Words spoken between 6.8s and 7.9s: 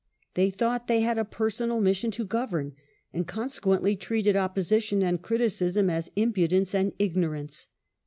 ignorance.